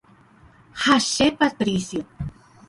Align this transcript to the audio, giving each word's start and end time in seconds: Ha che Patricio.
Ha 0.73 0.97
che 0.97 1.35
Patricio. 1.35 2.05